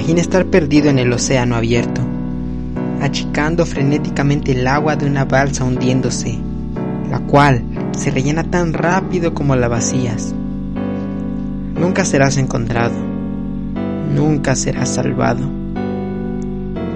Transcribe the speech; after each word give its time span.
Imagina 0.00 0.22
estar 0.22 0.46
perdido 0.46 0.88
en 0.88 0.98
el 0.98 1.12
océano 1.12 1.56
abierto, 1.56 2.00
achicando 3.02 3.66
frenéticamente 3.66 4.52
el 4.52 4.66
agua 4.66 4.96
de 4.96 5.04
una 5.04 5.26
balsa 5.26 5.62
hundiéndose, 5.62 6.38
la 7.10 7.20
cual 7.20 7.62
se 7.92 8.10
rellena 8.10 8.44
tan 8.44 8.72
rápido 8.72 9.34
como 9.34 9.56
la 9.56 9.68
vacías. 9.68 10.34
Nunca 11.78 12.06
serás 12.06 12.38
encontrado, 12.38 12.94
nunca 14.14 14.56
serás 14.56 14.88
salvado. 14.88 15.46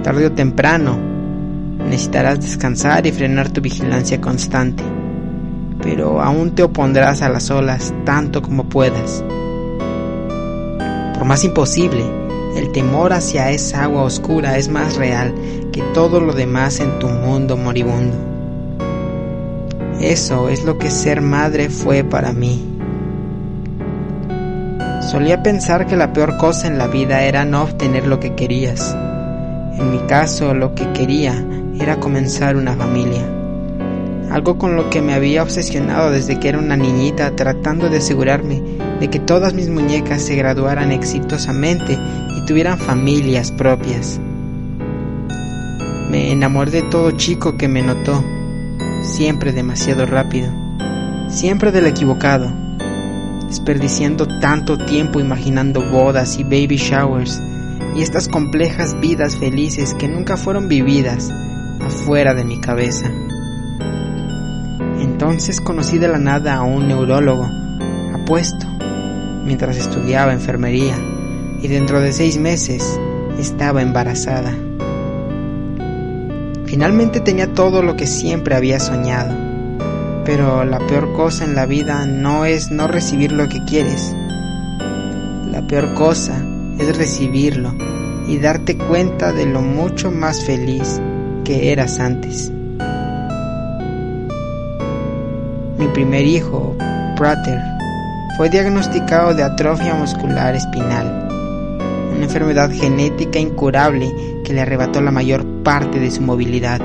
Tarde 0.02 0.24
o 0.28 0.32
temprano, 0.32 0.96
necesitarás 1.86 2.40
descansar 2.40 3.06
y 3.06 3.12
frenar 3.12 3.50
tu 3.50 3.60
vigilancia 3.60 4.18
constante, 4.18 4.82
pero 5.82 6.22
aún 6.22 6.54
te 6.54 6.62
opondrás 6.62 7.20
a 7.20 7.28
las 7.28 7.50
olas 7.50 7.92
tanto 8.06 8.40
como 8.40 8.64
puedas. 8.64 9.22
Por 11.12 11.26
más 11.26 11.44
imposible, 11.44 12.23
el 12.56 12.72
temor 12.72 13.12
hacia 13.12 13.50
esa 13.50 13.84
agua 13.84 14.02
oscura 14.02 14.58
es 14.58 14.68
más 14.68 14.96
real 14.96 15.34
que 15.72 15.82
todo 15.92 16.20
lo 16.20 16.32
demás 16.32 16.80
en 16.80 16.98
tu 16.98 17.08
mundo 17.08 17.56
moribundo. 17.56 18.16
Eso 20.00 20.48
es 20.48 20.64
lo 20.64 20.78
que 20.78 20.90
ser 20.90 21.20
madre 21.20 21.70
fue 21.70 22.04
para 22.04 22.32
mí. 22.32 22.62
Solía 25.00 25.42
pensar 25.42 25.86
que 25.86 25.96
la 25.96 26.12
peor 26.12 26.36
cosa 26.36 26.66
en 26.66 26.78
la 26.78 26.88
vida 26.88 27.22
era 27.22 27.44
no 27.44 27.62
obtener 27.62 28.06
lo 28.06 28.20
que 28.20 28.34
querías. 28.34 28.96
En 29.78 29.90
mi 29.90 29.98
caso, 30.06 30.54
lo 30.54 30.74
que 30.74 30.90
quería 30.92 31.44
era 31.80 32.00
comenzar 32.00 32.56
una 32.56 32.74
familia. 32.74 33.22
Algo 34.30 34.58
con 34.58 34.76
lo 34.76 34.90
que 34.90 35.02
me 35.02 35.14
había 35.14 35.42
obsesionado 35.42 36.10
desde 36.10 36.40
que 36.40 36.48
era 36.48 36.58
una 36.58 36.76
niñita 36.76 37.34
tratando 37.36 37.88
de 37.88 37.98
asegurarme 37.98 38.62
de 38.98 39.08
que 39.08 39.20
todas 39.20 39.54
mis 39.54 39.68
muñecas 39.68 40.22
se 40.22 40.34
graduaran 40.34 40.90
exitosamente 40.92 41.98
tuvieran 42.46 42.78
familias 42.78 43.50
propias. 43.52 44.20
Me 46.10 46.30
enamoré 46.30 46.70
de 46.70 46.82
todo 46.82 47.10
chico 47.12 47.56
que 47.56 47.68
me 47.68 47.82
notó, 47.82 48.22
siempre 49.02 49.52
demasiado 49.52 50.06
rápido, 50.06 50.52
siempre 51.28 51.72
del 51.72 51.86
equivocado, 51.86 52.52
desperdiciando 53.48 54.26
tanto 54.40 54.76
tiempo 54.76 55.20
imaginando 55.20 55.82
bodas 55.90 56.38
y 56.38 56.44
baby 56.44 56.76
showers 56.76 57.40
y 57.96 58.02
estas 58.02 58.28
complejas 58.28 58.98
vidas 59.00 59.36
felices 59.36 59.94
que 59.94 60.08
nunca 60.08 60.36
fueron 60.36 60.68
vividas 60.68 61.32
afuera 61.80 62.34
de 62.34 62.44
mi 62.44 62.60
cabeza. 62.60 63.10
Entonces 65.00 65.60
conocí 65.60 65.98
de 65.98 66.08
la 66.08 66.18
nada 66.18 66.56
a 66.56 66.62
un 66.62 66.88
neurólogo, 66.88 67.48
apuesto, 68.14 68.66
mientras 69.44 69.76
estudiaba 69.76 70.32
enfermería 70.32 70.96
y 71.64 71.68
dentro 71.68 71.98
de 71.98 72.12
seis 72.12 72.36
meses 72.36 73.00
estaba 73.38 73.80
embarazada. 73.80 74.54
Finalmente 76.66 77.20
tenía 77.20 77.54
todo 77.54 77.82
lo 77.82 77.96
que 77.96 78.06
siempre 78.06 78.54
había 78.54 78.78
soñado, 78.78 79.34
pero 80.26 80.66
la 80.66 80.78
peor 80.86 81.14
cosa 81.14 81.44
en 81.44 81.54
la 81.54 81.64
vida 81.64 82.04
no 82.04 82.44
es 82.44 82.70
no 82.70 82.86
recibir 82.86 83.32
lo 83.32 83.48
que 83.48 83.64
quieres. 83.64 84.14
La 85.50 85.66
peor 85.66 85.94
cosa 85.94 86.44
es 86.78 86.98
recibirlo 86.98 87.74
y 88.28 88.36
darte 88.36 88.76
cuenta 88.76 89.32
de 89.32 89.46
lo 89.46 89.62
mucho 89.62 90.10
más 90.10 90.44
feliz 90.44 91.00
que 91.44 91.72
eras 91.72 91.98
antes. 91.98 92.52
Mi 95.78 95.86
primer 95.94 96.26
hijo, 96.26 96.76
Prater, 97.16 97.58
fue 98.36 98.50
diagnosticado 98.50 99.32
de 99.32 99.44
atrofia 99.44 99.94
muscular 99.94 100.54
espinal 100.54 101.23
una 102.14 102.24
enfermedad 102.24 102.70
genética 102.70 103.38
incurable 103.38 104.12
que 104.44 104.52
le 104.52 104.60
arrebató 104.60 105.00
la 105.00 105.10
mayor 105.10 105.44
parte 105.62 105.98
de 105.98 106.10
su 106.10 106.22
movilidad. 106.22 106.80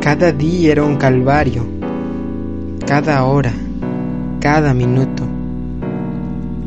Cada 0.00 0.32
día 0.32 0.72
era 0.72 0.84
un 0.84 0.96
calvario, 0.96 1.66
cada 2.86 3.24
hora, 3.24 3.52
cada 4.40 4.74
minuto. 4.74 5.24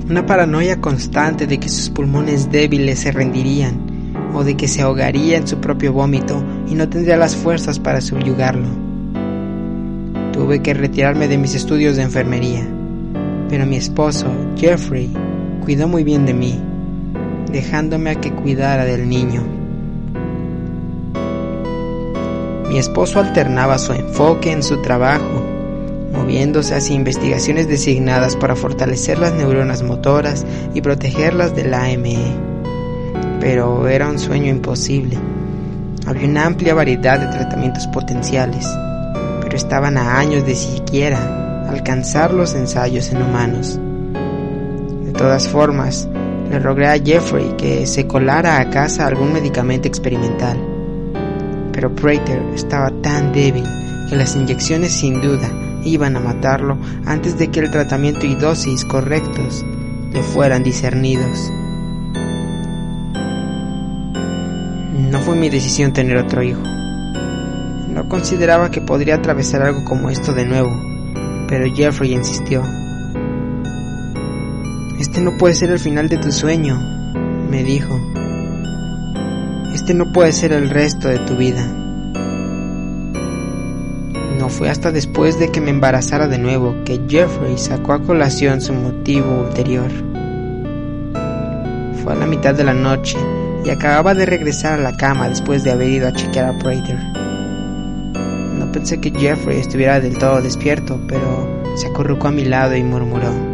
Una 0.10 0.26
paranoia 0.26 0.82
constante 0.82 1.46
de 1.46 1.60
que 1.60 1.70
sus 1.70 1.90
pulmones 1.90 2.52
débiles 2.52 3.00
se 3.00 3.12
rendirían 3.12 3.90
o 4.34 4.44
de 4.44 4.58
que 4.58 4.68
se 4.68 4.82
ahogaría 4.82 5.38
en 5.38 5.48
su 5.48 5.60
propio 5.60 5.94
vómito 5.94 6.44
y 6.68 6.76
no 6.76 6.90
tendría 6.90 7.16
las 7.16 7.36
fuerzas 7.36 7.80
para 7.80 8.02
subyugarlo. 8.02 8.68
Tuve 10.34 10.62
que 10.62 10.74
retirarme 10.74 11.28
de 11.28 11.38
mis 11.38 11.54
estudios 11.54 11.96
de 11.96 12.04
enfermería, 12.04 12.68
pero 13.50 13.66
mi 13.66 13.76
esposo, 13.76 14.28
Jeffrey, 14.58 15.10
cuidó 15.60 15.88
muy 15.88 16.04
bien 16.04 16.26
de 16.26 16.34
mí, 16.34 16.60
dejándome 17.52 18.12
a 18.12 18.16
que 18.16 18.32
cuidara 18.32 18.86
del 18.86 19.08
niño. 19.08 19.44
Mi 22.70 22.78
esposo 22.78 23.20
alternaba 23.20 23.80
su 23.80 23.94
enfoque 23.94 24.52
en 24.52 24.62
su 24.62 24.82
trabajo, 24.82 25.44
moviéndose 26.14 26.76
hacia 26.76 26.96
investigaciones 26.96 27.68
designadas 27.68 28.36
para 28.36 28.56
fortalecer 28.56 29.18
las 29.18 29.34
neuronas 29.34 29.82
motoras 29.82 30.46
y 30.76 30.82
protegerlas 30.82 31.56
del 31.56 31.74
AME. 31.74 32.20
Pero 33.40 33.88
era 33.88 34.08
un 34.08 34.20
sueño 34.20 34.50
imposible. 34.50 35.18
Había 36.06 36.28
una 36.28 36.46
amplia 36.46 36.76
variedad 36.76 37.20
de 37.20 37.28
tratamientos 37.28 37.88
potenciales, 37.88 38.68
pero 39.42 39.58
estaban 39.58 39.98
a 39.98 40.20
años 40.20 40.46
de 40.46 40.56
siquiera 40.56 41.68
alcanzar 41.68 42.34
los 42.34 42.54
ensayos 42.54 43.12
en 43.12 43.22
humanos. 43.22 43.80
Todas 45.20 45.50
formas, 45.50 46.08
le 46.50 46.60
rogué 46.60 46.88
a 46.88 46.98
Jeffrey 46.98 47.54
que 47.58 47.86
se 47.86 48.08
colara 48.08 48.58
a 48.62 48.70
casa 48.70 49.06
algún 49.06 49.34
medicamento 49.34 49.86
experimental. 49.86 50.58
Pero 51.74 51.94
Prater 51.94 52.42
estaba 52.56 52.90
tan 53.02 53.34
débil 53.34 53.66
que 54.10 54.16
las 54.16 54.38
inyecciones 54.38 54.94
sin 54.94 55.20
duda 55.20 55.52
iban 55.84 56.16
a 56.16 56.22
matarlo 56.22 56.78
antes 57.06 57.38
de 57.38 57.50
que 57.52 57.60
el 57.60 57.70
tratamiento 57.70 58.26
y 58.26 58.36
dosis 58.36 58.86
correctos 58.86 59.66
le 60.14 60.24
fueran 60.24 60.64
discernidos. 60.64 61.52
No 65.12 65.20
fue 65.20 65.36
mi 65.36 65.50
decisión 65.50 65.92
tener 65.92 66.16
otro 66.16 66.44
hijo. 66.44 66.64
No 67.90 68.08
consideraba 68.08 68.72
que 68.72 68.80
podría 68.80 69.16
atravesar 69.16 69.64
algo 69.64 69.84
como 69.84 70.10
esto 70.10 70.32
de 70.32 70.46
nuevo, 70.46 70.72
pero 71.50 71.66
Jeffrey 71.76 72.14
insistió. 72.14 72.64
Este 75.10 75.22
no 75.22 75.38
puede 75.40 75.56
ser 75.56 75.72
el 75.72 75.80
final 75.80 76.08
de 76.08 76.18
tu 76.18 76.32
sueño, 76.32 76.80
me 77.50 77.64
dijo. 77.64 78.00
Este 79.74 79.96
no 79.96 80.14
puede 80.14 80.32
ser 80.32 80.54
el 80.54 80.70
resto 80.70 81.08
de 81.08 81.18
tu 81.18 81.36
vida. 81.36 81.66
No 84.38 84.50
fue 84.50 84.70
hasta 84.70 84.92
después 84.92 85.40
de 85.40 85.50
que 85.50 85.62
me 85.62 85.72
embarazara 85.72 86.28
de 86.28 86.38
nuevo 86.38 86.76
que 86.86 87.02
Jeffrey 87.10 87.58
sacó 87.58 87.94
a 87.94 88.04
colación 88.04 88.62
su 88.62 88.72
motivo 88.72 89.46
ulterior. 89.48 89.90
Fue 92.04 92.14
a 92.14 92.16
la 92.16 92.28
mitad 92.28 92.54
de 92.54 92.66
la 92.66 92.76
noche 92.76 93.18
y 93.66 93.72
acababa 93.72 94.14
de 94.14 94.28
regresar 94.28 94.74
a 94.74 94.84
la 94.84 94.96
cama 94.96 95.28
después 95.28 95.64
de 95.64 95.72
haber 95.72 95.90
ido 95.90 96.08
a 96.08 96.14
chequear 96.14 96.54
a 96.54 96.60
Prater. 96.60 97.00
No 98.60 98.72
pensé 98.72 99.02
que 99.02 99.10
Jeffrey 99.10 99.60
estuviera 99.60 100.00
del 100.00 100.20
todo 100.20 100.40
despierto, 100.40 101.02
pero 101.08 101.64
se 101.76 101.88
acurrucó 101.88 102.28
a 102.28 102.32
mi 102.32 102.46
lado 102.46 102.76
y 102.76 102.84
murmuró 102.84 103.49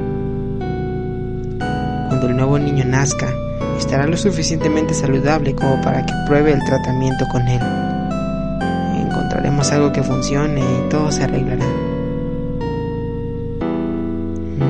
cuando 2.15 2.29
el 2.29 2.37
nuevo 2.37 2.57
niño 2.57 2.85
nazca, 2.85 3.27
estará 3.77 4.07
lo 4.07 4.15
suficientemente 4.15 4.93
saludable 4.93 5.53
como 5.53 5.81
para 5.81 6.05
que 6.05 6.13
pruebe 6.25 6.53
el 6.53 6.63
tratamiento 6.63 7.25
con 7.29 7.41
él. 7.45 7.59
Encontraremos 9.05 9.69
algo 9.73 9.91
que 9.91 10.01
funcione 10.01 10.61
y 10.61 10.89
todo 10.89 11.11
se 11.11 11.23
arreglará. 11.23 11.65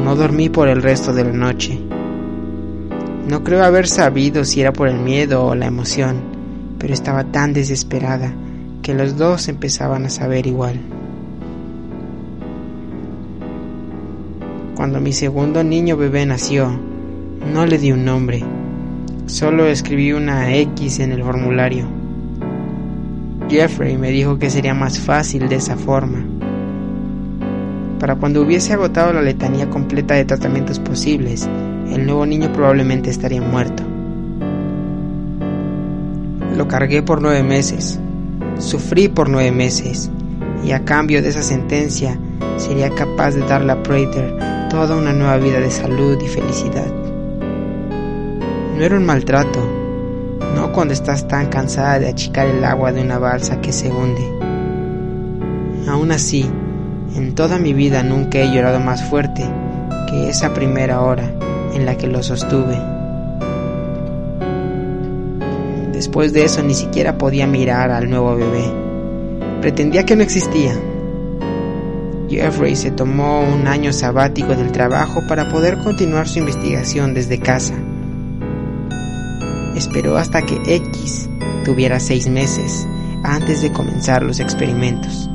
No 0.03 0.15
dormí 0.15 0.49
por 0.49 0.69
el 0.69 0.81
resto 0.81 1.13
de 1.13 1.23
la 1.23 1.33
noche. 1.33 1.79
No 3.27 3.43
creo 3.43 3.63
haber 3.63 3.87
sabido 3.87 4.43
si 4.43 4.61
era 4.61 4.73
por 4.73 4.87
el 4.87 4.97
miedo 4.97 5.45
o 5.45 5.53
la 5.53 5.67
emoción, 5.67 6.23
pero 6.79 6.95
estaba 6.95 7.25
tan 7.25 7.53
desesperada 7.53 8.33
que 8.81 8.95
los 8.95 9.17
dos 9.17 9.49
empezaban 9.49 10.03
a 10.05 10.09
saber 10.09 10.47
igual. 10.47 10.79
Cuando 14.75 14.99
mi 14.99 15.13
segundo 15.13 15.63
niño 15.63 15.95
bebé 15.95 16.25
nació, 16.25 16.94
no 17.53 17.65
le 17.65 17.77
di 17.77 17.91
un 17.91 18.05
nombre, 18.05 18.43
solo 19.25 19.65
escribí 19.67 20.13
una 20.13 20.55
X 20.55 20.99
en 20.99 21.11
el 21.11 21.23
formulario. 21.23 21.85
Jeffrey 23.49 23.97
me 23.97 24.09
dijo 24.09 24.39
que 24.39 24.49
sería 24.49 24.73
más 24.73 24.99
fácil 24.99 25.47
de 25.47 25.55
esa 25.55 25.77
forma. 25.77 26.25
Para 27.99 28.15
cuando 28.15 28.41
hubiese 28.41 28.73
agotado 28.73 29.13
la 29.13 29.21
letanía 29.21 29.69
completa 29.69 30.15
de 30.15 30.25
tratamientos 30.25 30.79
posibles, 30.79 31.47
el 31.91 32.05
nuevo 32.05 32.25
niño 32.25 32.51
probablemente 32.51 33.09
estaría 33.09 33.41
muerto. 33.41 33.83
Lo 36.55 36.67
cargué 36.67 37.03
por 37.03 37.21
nueve 37.21 37.43
meses, 37.43 37.99
sufrí 38.57 39.07
por 39.07 39.29
nueve 39.29 39.51
meses, 39.51 40.09
y 40.63 40.71
a 40.71 40.83
cambio 40.83 41.21
de 41.21 41.29
esa 41.29 41.43
sentencia 41.43 42.17
sería 42.57 42.89
capaz 42.89 43.31
de 43.31 43.41
darle 43.41 43.73
a 43.73 43.83
Prater 43.83 44.37
toda 44.69 44.95
una 44.95 45.13
nueva 45.13 45.37
vida 45.37 45.59
de 45.59 45.69
salud 45.71 46.17
y 46.21 46.27
felicidad. 46.27 47.04
No 48.75 48.83
era 48.83 48.97
un 48.97 49.05
maltrato, 49.05 49.65
no 50.53 50.73
cuando 50.73 50.93
estás 50.93 51.29
tan 51.29 51.47
cansada 51.47 51.97
de 51.97 52.09
achicar 52.09 52.47
el 52.47 52.61
agua 52.65 52.91
de 52.91 53.01
una 53.01 53.17
balsa 53.17 53.61
que 53.61 53.71
se 53.71 53.89
hunde. 53.89 54.21
Aún 55.87 56.11
así, 56.11 56.45
en 57.15 57.35
toda 57.35 57.57
mi 57.57 57.73
vida 57.73 58.03
nunca 58.03 58.39
he 58.39 58.53
llorado 58.53 58.81
más 58.81 59.01
fuerte 59.09 59.49
que 60.09 60.27
esa 60.27 60.53
primera 60.53 60.99
hora 60.99 61.31
en 61.73 61.85
la 61.85 61.95
que 61.95 62.07
lo 62.07 62.21
sostuve. 62.21 62.77
Después 65.93 66.33
de 66.33 66.43
eso 66.43 66.61
ni 66.61 66.73
siquiera 66.73 67.17
podía 67.17 67.47
mirar 67.47 67.91
al 67.91 68.09
nuevo 68.09 68.35
bebé. 68.35 68.65
Pretendía 69.61 70.05
que 70.05 70.17
no 70.17 70.23
existía. 70.23 70.73
Jeffrey 72.29 72.75
se 72.75 72.91
tomó 72.91 73.39
un 73.39 73.67
año 73.67 73.93
sabático 73.93 74.53
del 74.53 74.73
trabajo 74.73 75.21
para 75.29 75.47
poder 75.47 75.77
continuar 75.77 76.27
su 76.27 76.39
investigación 76.39 77.13
desde 77.13 77.39
casa. 77.39 77.75
Esperó 79.75 80.17
hasta 80.17 80.41
que 80.41 80.59
X 80.65 81.29
tuviera 81.63 81.99
seis 81.99 82.29
meses 82.29 82.87
antes 83.23 83.61
de 83.61 83.71
comenzar 83.71 84.23
los 84.23 84.39
experimentos. 84.39 85.29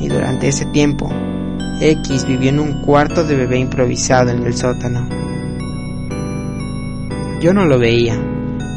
Y 0.00 0.08
durante 0.08 0.48
ese 0.48 0.66
tiempo, 0.66 1.10
X 1.80 2.26
vivió 2.26 2.50
en 2.50 2.60
un 2.60 2.82
cuarto 2.82 3.24
de 3.24 3.36
bebé 3.36 3.58
improvisado 3.58 4.30
en 4.30 4.44
el 4.44 4.54
sótano. 4.54 5.08
Yo 7.40 7.52
no 7.52 7.66
lo 7.66 7.78
veía, 7.78 8.16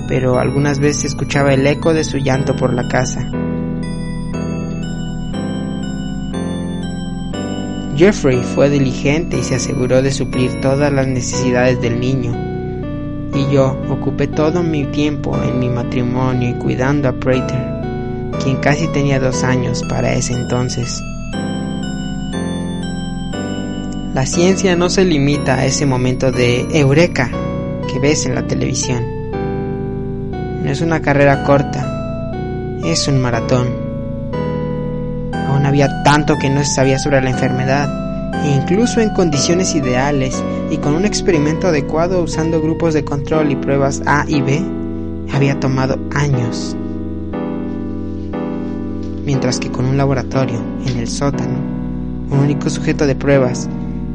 pero 0.08 0.40
algunas 0.40 0.80
veces 0.80 1.06
escuchaba 1.06 1.54
el 1.54 1.66
eco 1.66 1.94
de 1.94 2.04
su 2.04 2.18
llanto 2.18 2.56
por 2.56 2.74
la 2.74 2.88
casa. 2.88 3.30
Jeffrey 7.96 8.44
fue 8.44 8.70
diligente 8.70 9.40
y 9.40 9.44
se 9.44 9.56
aseguró 9.56 10.02
de 10.02 10.12
suplir 10.12 10.62
todas 10.62 10.92
las 10.94 11.08
necesidades 11.08 11.82
del 11.82 12.00
niño. 12.00 12.47
Y 13.38 13.54
yo 13.54 13.78
ocupé 13.92 14.26
todo 14.26 14.64
mi 14.64 14.86
tiempo 14.86 15.40
en 15.44 15.60
mi 15.60 15.70
matrimonio 15.70 16.50
y 16.50 16.54
cuidando 16.54 17.08
a 17.08 17.12
Prater, 17.12 17.64
quien 18.44 18.58
casi 18.58 18.88
tenía 18.88 19.20
dos 19.20 19.44
años 19.44 19.84
para 19.88 20.14
ese 20.14 20.34
entonces. 20.34 21.04
La 24.16 24.26
ciencia 24.26 24.76
no 24.76 24.90
se 24.90 25.06
limita 25.06 25.54
a 25.54 25.66
ese 25.68 25.86
momento 25.86 26.32
de 26.32 26.68
eureka 26.74 27.30
que 27.88 28.00
ves 28.00 28.26
en 28.26 28.34
la 28.34 28.48
televisión. 28.48 29.06
No 30.64 30.72
es 30.72 30.82
una 30.82 31.04
carrera 31.04 31.44
corta, 31.44 32.80
es 32.84 33.08
un 33.08 33.22
maratón. 33.22 33.68
Aún 35.48 35.64
había 35.64 36.02
tanto 36.02 36.40
que 36.40 36.50
no 36.50 36.64
se 36.64 36.74
sabía 36.74 36.98
sobre 36.98 37.22
la 37.22 37.30
enfermedad, 37.30 37.88
e 38.44 38.56
incluso 38.56 39.00
en 39.00 39.12
condiciones 39.12 39.76
ideales 39.76 40.44
y 40.70 40.78
con 40.78 40.96
un 40.96 41.06
experimento 41.06 41.68
adecuado 41.68 42.22
usando 42.22 42.62
grupos 42.62 42.94
de 42.94 43.04
control 43.06 43.52
y 43.52 43.56
pruebas 43.56 44.02
A 44.06 44.26
y 44.28 44.42
B, 44.42 44.62
había 45.34 45.60
tomado 45.60 45.98
años. 46.14 46.76
Mientras 49.26 49.60
que 49.60 49.72
con 49.72 49.86
un 49.86 49.98
laboratorio 49.98 50.62
en 50.86 50.98
el 50.98 51.08
sótano, 51.08 51.58
un 52.30 52.40
único 52.40 52.70
sujeto 52.70 53.06
de 53.06 53.16
pruebas 53.16 53.70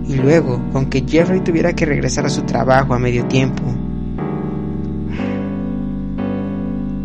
y 0.07 0.17
luego 0.17 0.61
con 0.73 0.87
que 0.87 1.05
Jeffrey 1.07 1.41
tuviera 1.41 1.75
que 1.75 1.87
regresar 1.87 2.27
a 2.27 2.31
su 2.31 2.43
trabajo 2.43 2.95
a 2.95 2.99
medio 2.99 3.27
tiempo. 3.27 3.63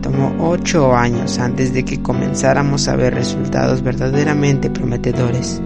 Tomó 0.02 0.36
ocho 0.40 0.96
años 0.96 1.38
antes 1.38 1.74
de 1.74 1.84
que 1.84 2.02
comenzáramos 2.02 2.88
a 2.88 2.96
ver 2.96 3.14
resultados 3.14 3.82
verdaderamente 3.82 4.70
prometedores. 4.70 5.62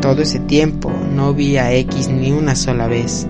Todo 0.00 0.22
ese 0.22 0.40
tiempo 0.40 0.90
no 1.14 1.34
vi 1.34 1.56
a 1.58 1.72
X 1.72 2.08
ni 2.08 2.32
una 2.32 2.54
sola 2.54 2.86
vez. 2.86 3.26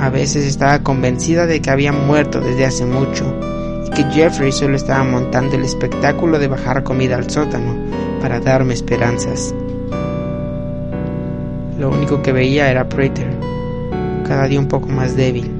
A 0.00 0.10
veces 0.10 0.44
estaba 0.44 0.82
convencida 0.82 1.46
de 1.46 1.60
que 1.60 1.70
había 1.70 1.92
muerto 1.92 2.40
desde 2.40 2.66
hace 2.66 2.84
mucho 2.84 3.24
y 3.86 3.90
que 3.90 4.04
Jeffrey 4.04 4.52
solo 4.52 4.76
estaba 4.76 5.04
montando 5.04 5.56
el 5.56 5.64
espectáculo 5.64 6.38
de 6.38 6.48
bajar 6.48 6.82
comida 6.82 7.16
al 7.16 7.30
sótano 7.30 7.74
para 8.20 8.40
darme 8.40 8.74
esperanzas. 8.74 9.54
Lo 11.78 11.90
único 11.90 12.22
que 12.22 12.32
veía 12.32 12.70
era 12.70 12.88
Prater, 12.88 13.30
cada 14.26 14.48
día 14.48 14.60
un 14.60 14.68
poco 14.68 14.88
más 14.88 15.16
débil. 15.16 15.50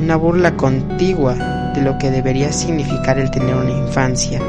Una 0.00 0.16
burla 0.16 0.56
contigua 0.56 1.34
de 1.74 1.82
lo 1.82 1.98
que 1.98 2.10
debería 2.10 2.52
significar 2.52 3.18
el 3.18 3.30
tener 3.30 3.54
una 3.54 3.70
infancia 3.70 4.40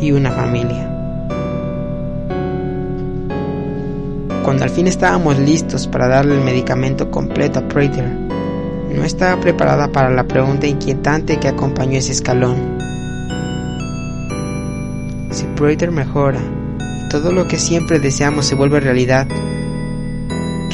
y 0.00 0.12
una 0.12 0.30
familia. 0.30 0.93
Cuando 4.44 4.62
al 4.62 4.70
fin 4.70 4.86
estábamos 4.86 5.38
listos 5.38 5.88
para 5.88 6.06
darle 6.06 6.36
el 6.36 6.42
medicamento 6.42 7.10
completo 7.10 7.58
a 7.58 7.68
Prater, 7.68 8.04
no 8.94 9.02
estaba 9.02 9.40
preparada 9.40 9.88
para 9.88 10.10
la 10.10 10.28
pregunta 10.28 10.68
inquietante 10.68 11.38
que 11.38 11.48
acompañó 11.48 11.98
ese 11.98 12.12
escalón. 12.12 12.78
Si 15.30 15.44
Prater 15.56 15.90
mejora 15.90 16.38
y 17.04 17.08
todo 17.08 17.32
lo 17.32 17.48
que 17.48 17.56
siempre 17.56 17.98
deseamos 17.98 18.46
se 18.46 18.54
vuelve 18.54 18.78
realidad, 18.78 19.26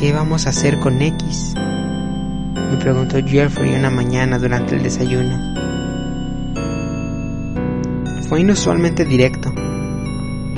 ¿Qué 0.00 0.14
vamos 0.14 0.46
a 0.46 0.48
hacer 0.48 0.78
con 0.80 1.02
X? 1.02 1.52
Me 2.54 2.78
preguntó 2.78 3.18
Jeffrey 3.22 3.74
una 3.74 3.90
mañana 3.90 4.38
durante 4.38 4.74
el 4.74 4.82
desayuno. 4.82 5.38
Fue 8.26 8.40
inusualmente 8.40 9.04
directo. 9.04 9.52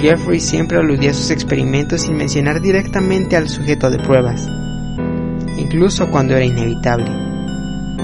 Jeffrey 0.03 0.41
siempre 0.41 0.79
aludía 0.79 1.13
a 1.13 1.15
sus 1.15 1.31
experimentos 1.31 2.03
sin 2.03 2.17
mencionar 2.17 2.61
directamente 2.61 3.37
al 3.37 3.49
sujeto 3.49 3.89
de 3.89 4.01
pruebas, 4.01 4.49
incluso 5.57 6.11
cuando 6.11 6.35
era 6.35 6.45
inevitable. 6.45 7.07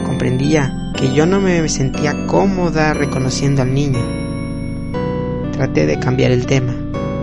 Comprendía 0.07 0.73
que 0.97 1.13
yo 1.13 1.27
no 1.27 1.41
me 1.41 1.69
sentía 1.69 2.15
cómoda 2.29 2.95
reconociendo 2.95 3.63
al 3.63 3.75
niño. 3.75 3.99
Traté 5.51 5.87
de 5.87 5.99
cambiar 5.99 6.31
el 6.31 6.47
tema, 6.47 6.73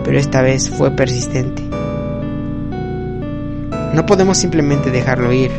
pero 0.04 0.18
esta 0.18 0.42
vez 0.42 0.68
fue 0.68 0.90
persistente. 0.90 1.62
No 3.94 4.04
podemos 4.04 4.36
simplemente 4.36 4.90
dejarlo 4.90 5.32
ir. 5.32 5.52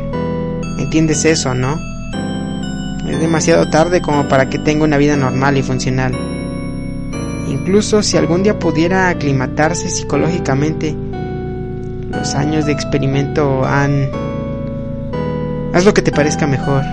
¿Entiendes 0.77 1.25
eso, 1.25 1.55
no? 1.55 1.79
Es 3.09 3.19
demasiado 3.19 3.67
tarde 3.71 3.99
como 3.99 4.27
para 4.27 4.47
que 4.47 4.59
tenga 4.59 4.83
una 4.83 4.97
vida 4.97 5.15
normal 5.15 5.57
y 5.57 5.63
funcional. 5.63 6.13
Incluso 7.47 8.03
si 8.03 8.17
algún 8.17 8.43
día 8.43 8.59
pudiera 8.59 9.09
aclimatarse 9.09 9.89
psicológicamente, 9.89 10.95
los 12.11 12.35
años 12.35 12.65
de 12.65 12.71
experimento 12.73 13.65
han... 13.65 14.09
Haz 15.73 15.85
lo 15.85 15.93
que 15.93 16.01
te 16.01 16.11
parezca 16.11 16.47
mejor. 16.47 16.83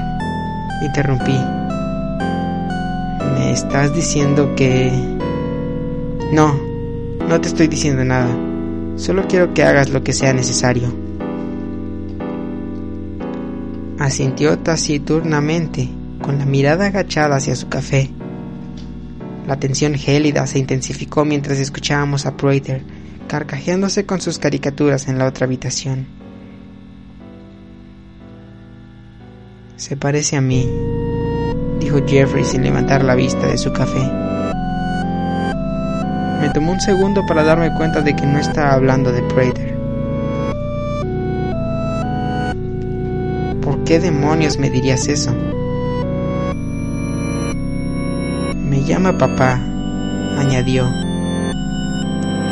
Interrumpí. 0.82 1.38
¿Me 3.34 3.52
estás 3.52 3.94
diciendo 3.94 4.54
que... 4.54 4.92
No, 6.32 6.58
no 7.28 7.40
te 7.40 7.48
estoy 7.48 7.68
diciendo 7.68 8.04
nada. 8.04 8.28
Solo 8.96 9.26
quiero 9.28 9.54
que 9.54 9.64
hagas 9.64 9.90
lo 9.90 10.02
que 10.02 10.12
sea 10.12 10.32
necesario 10.32 10.92
asintió 14.04 14.58
taciturnamente, 14.58 15.88
con 16.20 16.38
la 16.38 16.44
mirada 16.44 16.86
agachada 16.86 17.36
hacia 17.36 17.56
su 17.56 17.68
café. 17.68 18.10
La 19.46 19.56
tensión 19.58 19.94
gélida 19.94 20.46
se 20.46 20.58
intensificó 20.58 21.24
mientras 21.24 21.58
escuchábamos 21.58 22.26
a 22.26 22.36
Prater 22.36 22.82
carcajeándose 23.28 24.06
con 24.06 24.20
sus 24.20 24.38
caricaturas 24.38 25.08
en 25.08 25.18
la 25.18 25.26
otra 25.26 25.46
habitación. 25.46 26.06
Se 29.76 29.96
parece 29.96 30.36
a 30.36 30.40
mí, 30.40 30.68
dijo 31.80 32.00
Jeffrey 32.06 32.44
sin 32.44 32.62
levantar 32.62 33.02
la 33.02 33.14
vista 33.14 33.46
de 33.46 33.58
su 33.58 33.72
café. 33.72 34.10
Me 36.40 36.50
tomó 36.50 36.72
un 36.72 36.80
segundo 36.80 37.24
para 37.26 37.42
darme 37.42 37.74
cuenta 37.76 38.02
de 38.02 38.14
que 38.14 38.26
no 38.26 38.38
estaba 38.38 38.72
hablando 38.72 39.12
de 39.12 39.22
Prater. 39.22 39.74
qué 43.84 44.00
demonios 44.00 44.58
me 44.58 44.70
dirías 44.70 45.08
eso? 45.08 45.34
Llama 48.84 49.16
papá, 49.16 49.58
añadió. 50.38 50.86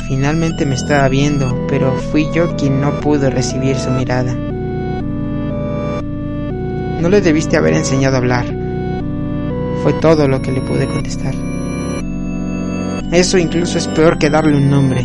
Finalmente 0.07 0.67
me 0.67 0.75
estaba 0.75 1.09
viendo, 1.09 1.67
pero 1.69 1.93
fui 2.11 2.27
yo 2.35 2.57
quien 2.57 2.81
no 2.81 3.01
pudo 3.01 3.31
recibir 3.31 3.77
su 3.77 3.91
mirada. 3.91 4.35
No 7.01 7.09
le 7.09 7.21
debiste 7.21 7.57
haber 7.57 7.75
enseñado 7.75 8.17
a 8.17 8.19
hablar. 8.19 8.47
Fue 9.83 9.93
todo 9.95 10.29
lo 10.29 10.41
que 10.41 10.53
le 10.53 10.61
pude 10.61 10.87
contestar. 10.87 11.35
Eso 13.11 13.37
incluso 13.39 13.79
es 13.79 13.89
peor 13.89 14.19
que 14.19 14.31
darle 14.31 14.57
un 14.57 14.71
nombre. 14.71 15.01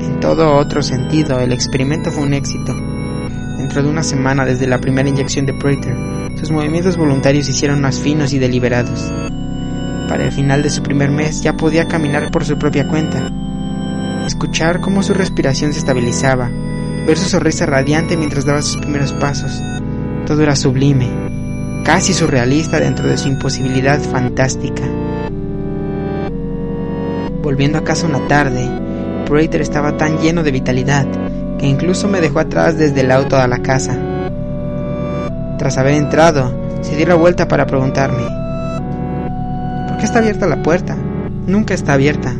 En 0.00 0.20
todo 0.20 0.56
otro 0.56 0.82
sentido, 0.82 1.40
el 1.40 1.52
experimento 1.52 2.10
fue 2.10 2.24
un 2.24 2.34
éxito. 2.34 2.89
Dentro 3.70 3.84
de 3.84 3.90
una 3.90 4.02
semana 4.02 4.44
desde 4.44 4.66
la 4.66 4.80
primera 4.80 5.08
inyección 5.08 5.46
de 5.46 5.54
Prater, 5.54 5.94
sus 6.40 6.50
movimientos 6.50 6.96
voluntarios 6.96 7.46
se 7.46 7.52
hicieron 7.52 7.80
más 7.80 8.00
finos 8.00 8.32
y 8.32 8.40
deliberados. 8.40 9.12
Para 10.08 10.24
el 10.24 10.32
final 10.32 10.64
de 10.64 10.70
su 10.70 10.82
primer 10.82 11.12
mes 11.12 11.40
ya 11.40 11.52
podía 11.52 11.86
caminar 11.86 12.32
por 12.32 12.44
su 12.44 12.58
propia 12.58 12.88
cuenta, 12.88 13.30
escuchar 14.26 14.80
cómo 14.80 15.04
su 15.04 15.14
respiración 15.14 15.72
se 15.72 15.78
estabilizaba, 15.78 16.50
ver 17.06 17.16
su 17.16 17.28
sonrisa 17.28 17.64
radiante 17.64 18.16
mientras 18.16 18.44
daba 18.44 18.60
sus 18.60 18.78
primeros 18.78 19.12
pasos. 19.12 19.62
Todo 20.26 20.42
era 20.42 20.56
sublime, 20.56 21.08
casi 21.84 22.12
surrealista 22.12 22.80
dentro 22.80 23.06
de 23.06 23.18
su 23.18 23.28
imposibilidad 23.28 24.00
fantástica. 24.00 24.82
Volviendo 27.40 27.78
a 27.78 27.84
casa 27.84 28.08
una 28.08 28.26
tarde, 28.26 28.68
Prater 29.28 29.60
estaba 29.60 29.96
tan 29.96 30.18
lleno 30.18 30.42
de 30.42 30.50
vitalidad 30.50 31.06
que 31.60 31.66
incluso 31.66 32.08
me 32.08 32.22
dejó 32.22 32.38
atrás 32.38 32.78
desde 32.78 33.02
el 33.02 33.10
auto 33.10 33.36
a 33.36 33.46
la 33.46 33.58
casa. 33.58 33.94
Tras 35.58 35.76
haber 35.76 35.92
entrado, 35.92 36.54
se 36.80 36.96
dio 36.96 37.06
la 37.06 37.16
vuelta 37.16 37.48
para 37.48 37.66
preguntarme, 37.66 38.22
¿por 39.86 39.98
qué 39.98 40.04
está 40.04 40.20
abierta 40.20 40.46
la 40.46 40.62
puerta? 40.62 40.96
Nunca 41.46 41.74
está 41.74 41.92
abierta. 41.92 42.32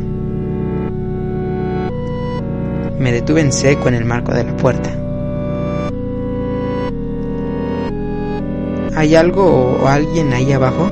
Me 2.97 3.11
detuve 3.11 3.41
en 3.41 3.51
seco 3.51 3.89
en 3.89 3.93
el 3.93 4.05
marco 4.05 4.33
de 4.33 4.43
la 4.43 4.57
puerta. 4.57 4.89
¿Hay 8.95 9.13
algo 9.13 9.77
o 9.83 9.87
alguien 9.87 10.33
ahí 10.33 10.51
abajo? 10.51 10.89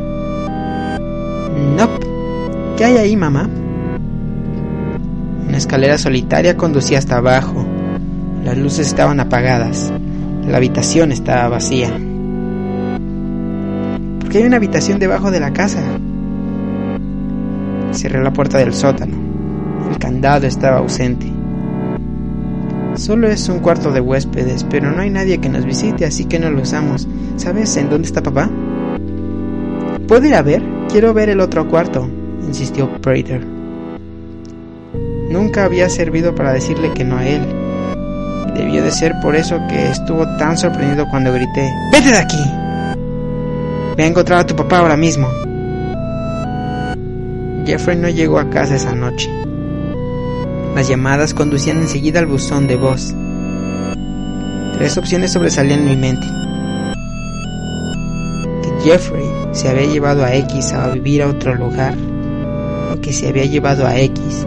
No. 1.75 1.89
¿Qué 2.77 2.86
hay 2.86 2.98
ahí, 2.98 3.17
mamá? 3.17 3.50
Una 5.48 5.57
escalera 5.57 5.98
solitaria 5.98 6.55
conducía 6.55 7.00
hasta 7.00 7.17
abajo. 7.17 7.65
Luces 8.63 8.87
estaban 8.87 9.19
apagadas. 9.19 9.91
La 10.47 10.57
habitación 10.57 11.11
estaba 11.11 11.47
vacía. 11.49 11.89
¿Por 14.19 14.29
qué 14.29 14.39
hay 14.39 14.43
una 14.43 14.57
habitación 14.57 14.99
debajo 14.99 15.31
de 15.31 15.39
la 15.39 15.53
casa? 15.53 15.81
Cerré 17.91 18.21
la 18.21 18.33
puerta 18.33 18.57
del 18.57 18.73
sótano. 18.73 19.15
El 19.89 19.97
candado 19.97 20.45
estaba 20.45 20.79
ausente. 20.79 21.31
Solo 22.95 23.29
es 23.29 23.47
un 23.47 23.59
cuarto 23.59 23.91
de 23.91 24.01
huéspedes, 24.01 24.65
pero 24.69 24.91
no 24.91 25.01
hay 25.01 25.09
nadie 25.09 25.39
que 25.39 25.49
nos 25.49 25.65
visite, 25.65 26.05
así 26.05 26.25
que 26.25 26.37
no 26.37 26.51
lo 26.51 26.61
usamos. 26.61 27.07
¿Sabes 27.37 27.75
en 27.77 27.89
dónde 27.89 28.07
está 28.07 28.21
papá? 28.21 28.49
¿Puedo 30.07 30.27
ir 30.27 30.35
a 30.35 30.41
ver? 30.41 30.61
Quiero 30.89 31.13
ver 31.13 31.29
el 31.29 31.39
otro 31.39 31.67
cuarto, 31.67 32.09
insistió 32.45 32.89
Prater. 33.01 33.45
Nunca 35.31 35.63
había 35.63 35.87
servido 35.89 36.35
para 36.35 36.51
decirle 36.51 36.91
que 36.93 37.05
no 37.05 37.17
a 37.17 37.27
él. 37.27 37.58
Debió 38.59 38.83
de 38.83 38.91
ser 38.91 39.17
por 39.21 39.37
eso 39.37 39.57
que 39.69 39.89
estuvo 39.89 40.27
tan 40.35 40.57
sorprendido 40.57 41.07
cuando 41.09 41.31
grité, 41.31 41.71
¡Vete 41.93 42.11
de 42.11 42.17
aquí! 42.17 42.43
Ve 43.95 44.03
a 44.03 44.07
encontrar 44.07 44.39
a 44.39 44.45
tu 44.45 44.53
papá 44.53 44.79
ahora 44.79 44.97
mismo. 44.97 45.29
Jeffrey 47.65 47.97
no 47.97 48.09
llegó 48.09 48.37
a 48.37 48.49
casa 48.49 48.75
esa 48.75 48.93
noche. 48.93 49.29
Las 50.75 50.89
llamadas 50.89 51.33
conducían 51.33 51.77
enseguida 51.77 52.19
al 52.19 52.25
buzón 52.25 52.67
de 52.67 52.75
voz. 52.75 53.15
Tres 54.77 54.97
opciones 54.97 55.31
sobresalían 55.31 55.79
en 55.79 55.85
mi 55.85 55.95
mente. 55.95 56.27
Que 58.61 58.89
Jeffrey 58.89 59.23
se 59.53 59.69
había 59.69 59.85
llevado 59.85 60.25
a 60.25 60.35
X 60.35 60.73
a 60.73 60.89
vivir 60.89 61.21
a 61.21 61.27
otro 61.27 61.55
lugar, 61.55 61.95
o 62.93 62.99
que 62.99 63.13
se 63.13 63.29
había 63.29 63.45
llevado 63.45 63.87
a 63.87 63.97
X 63.97 64.45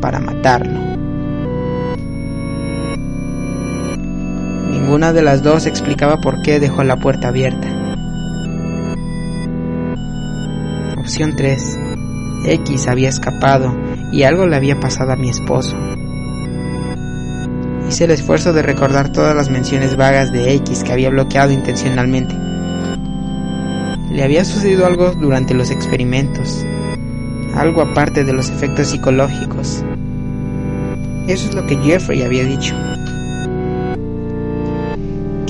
para 0.00 0.18
matarlo. 0.18 0.89
Ninguna 4.90 5.12
de 5.12 5.22
las 5.22 5.44
dos 5.44 5.66
explicaba 5.66 6.20
por 6.20 6.42
qué 6.42 6.58
dejó 6.58 6.82
la 6.82 6.96
puerta 6.96 7.28
abierta. 7.28 7.68
Opción 10.98 11.36
3. 11.36 11.78
X 12.46 12.88
había 12.88 13.08
escapado 13.08 13.72
y 14.10 14.24
algo 14.24 14.48
le 14.48 14.56
había 14.56 14.80
pasado 14.80 15.12
a 15.12 15.16
mi 15.16 15.28
esposo. 15.28 15.76
Hice 17.88 18.06
el 18.06 18.10
esfuerzo 18.10 18.52
de 18.52 18.62
recordar 18.62 19.12
todas 19.12 19.36
las 19.36 19.48
menciones 19.48 19.96
vagas 19.96 20.32
de 20.32 20.54
X 20.54 20.82
que 20.82 20.92
había 20.92 21.10
bloqueado 21.10 21.52
intencionalmente. 21.52 22.34
Le 24.10 24.24
había 24.24 24.44
sucedido 24.44 24.86
algo 24.86 25.12
durante 25.12 25.54
los 25.54 25.70
experimentos, 25.70 26.66
algo 27.54 27.82
aparte 27.82 28.24
de 28.24 28.32
los 28.32 28.50
efectos 28.50 28.88
psicológicos. 28.88 29.84
Eso 31.28 31.48
es 31.48 31.54
lo 31.54 31.64
que 31.68 31.76
Jeffrey 31.76 32.24
había 32.24 32.42
dicho. 32.42 32.74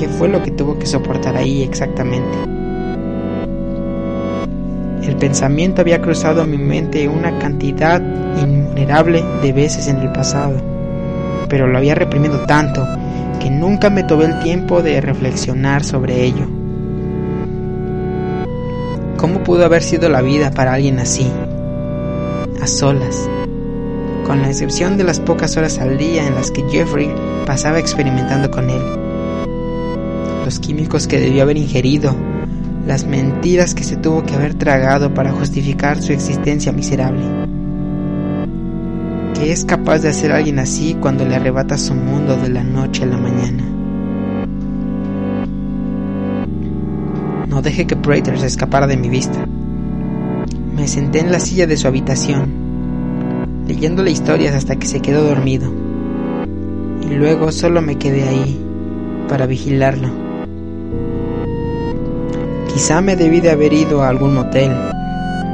¿Qué 0.00 0.08
fue 0.08 0.28
lo 0.28 0.42
que 0.42 0.50
tuvo 0.50 0.78
que 0.78 0.86
soportar 0.86 1.36
ahí 1.36 1.62
exactamente? 1.62 2.38
El 5.02 5.14
pensamiento 5.16 5.82
había 5.82 6.00
cruzado 6.00 6.46
mi 6.46 6.56
mente 6.56 7.06
una 7.06 7.38
cantidad 7.38 8.00
innumerable 8.42 9.22
de 9.42 9.52
veces 9.52 9.88
en 9.88 9.98
el 9.98 10.10
pasado, 10.10 10.54
pero 11.50 11.66
lo 11.66 11.76
había 11.76 11.94
reprimido 11.94 12.46
tanto 12.46 12.82
que 13.40 13.50
nunca 13.50 13.90
me 13.90 14.02
tomé 14.02 14.24
el 14.24 14.38
tiempo 14.38 14.80
de 14.80 15.02
reflexionar 15.02 15.84
sobre 15.84 16.24
ello. 16.24 16.46
¿Cómo 19.18 19.44
pudo 19.44 19.66
haber 19.66 19.82
sido 19.82 20.08
la 20.08 20.22
vida 20.22 20.50
para 20.50 20.72
alguien 20.72 20.98
así? 20.98 21.30
A 22.62 22.66
solas, 22.66 23.28
con 24.26 24.40
la 24.40 24.48
excepción 24.48 24.96
de 24.96 25.04
las 25.04 25.20
pocas 25.20 25.58
horas 25.58 25.78
al 25.78 25.98
día 25.98 26.26
en 26.26 26.36
las 26.36 26.50
que 26.50 26.64
Jeffrey 26.70 27.14
pasaba 27.44 27.78
experimentando 27.78 28.50
con 28.50 28.70
él. 28.70 28.99
Los 30.50 30.58
químicos 30.58 31.06
que 31.06 31.20
debió 31.20 31.44
haber 31.44 31.58
ingerido, 31.58 32.12
las 32.84 33.06
mentiras 33.06 33.72
que 33.72 33.84
se 33.84 33.94
tuvo 33.94 34.24
que 34.24 34.34
haber 34.34 34.54
tragado 34.54 35.14
para 35.14 35.30
justificar 35.30 36.02
su 36.02 36.12
existencia 36.12 36.72
miserable. 36.72 37.22
¿Qué 39.32 39.52
es 39.52 39.64
capaz 39.64 40.00
de 40.00 40.08
hacer 40.08 40.32
alguien 40.32 40.58
así 40.58 40.96
cuando 41.00 41.24
le 41.24 41.36
arrebata 41.36 41.78
su 41.78 41.94
mundo 41.94 42.36
de 42.36 42.48
la 42.48 42.64
noche 42.64 43.04
a 43.04 43.06
la 43.06 43.16
mañana? 43.16 43.62
No 47.46 47.62
dejé 47.62 47.86
que 47.86 47.94
Prater 47.94 48.36
se 48.36 48.46
escapara 48.46 48.88
de 48.88 48.96
mi 48.96 49.08
vista. 49.08 49.46
Me 50.74 50.88
senté 50.88 51.20
en 51.20 51.30
la 51.30 51.38
silla 51.38 51.68
de 51.68 51.76
su 51.76 51.86
habitación, 51.86 52.50
leyéndole 53.68 54.10
historias 54.10 54.56
hasta 54.56 54.74
que 54.74 54.88
se 54.88 54.98
quedó 54.98 55.22
dormido. 55.22 55.72
Y 57.08 57.14
luego 57.14 57.52
solo 57.52 57.80
me 57.80 57.98
quedé 57.98 58.26
ahí 58.26 58.60
para 59.28 59.46
vigilarlo. 59.46 60.29
Quizá 62.72 63.00
me 63.00 63.16
debí 63.16 63.40
de 63.40 63.50
haber 63.50 63.72
ido 63.72 64.02
a 64.02 64.08
algún 64.08 64.34
motel, 64.34 64.70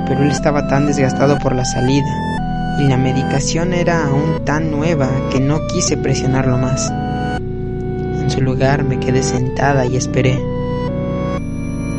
pero 0.06 0.22
él 0.22 0.30
estaba 0.30 0.68
tan 0.68 0.86
desgastado 0.86 1.38
por 1.38 1.54
la 1.54 1.64
salida 1.64 2.06
y 2.78 2.84
la 2.84 2.98
medicación 2.98 3.72
era 3.72 4.06
aún 4.06 4.44
tan 4.44 4.70
nueva 4.70 5.08
que 5.30 5.40
no 5.40 5.66
quise 5.66 5.96
presionarlo 5.96 6.58
más. 6.58 6.92
En 7.40 8.30
su 8.30 8.42
lugar 8.42 8.84
me 8.84 9.00
quedé 9.00 9.22
sentada 9.22 9.86
y 9.86 9.96
esperé. 9.96 10.38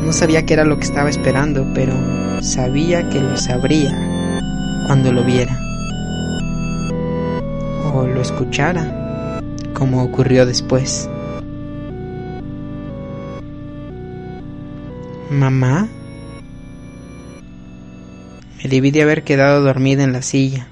No 0.04 0.12
sabía 0.12 0.46
qué 0.46 0.54
era 0.54 0.64
lo 0.64 0.78
que 0.78 0.84
estaba 0.84 1.10
esperando, 1.10 1.66
pero 1.74 1.94
sabía 2.40 3.10
que 3.10 3.20
lo 3.20 3.36
sabría 3.36 3.90
cuando 4.86 5.12
lo 5.12 5.24
viera. 5.24 5.58
O 7.92 8.06
lo 8.06 8.20
escuchara, 8.22 9.40
como 9.74 10.02
ocurrió 10.02 10.46
después. 10.46 11.10
¿Mamá? 15.30 15.88
Me 18.56 18.68
debí 18.68 18.90
de 18.90 19.02
haber 19.02 19.24
quedado 19.24 19.62
dormida 19.62 20.02
en 20.02 20.12
la 20.12 20.22
silla 20.22 20.68